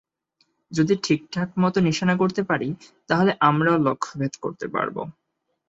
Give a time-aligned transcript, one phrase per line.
[0.71, 2.69] যদি ঠিকঠাক মতো নিশানা করতে পারি,
[3.09, 4.95] তাহলে আমরাও লক্ষ্যভেদ করতে পারব।